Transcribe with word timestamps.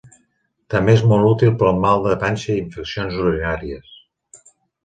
També 0.73 0.95
és 0.99 1.03
molt 1.11 1.27
útil 1.33 1.53
pel 1.59 1.77
mal 1.83 2.01
de 2.07 2.17
panxa 2.25 2.49
i 2.49 2.57
infeccions 2.65 3.21
urinàries. 3.27 3.93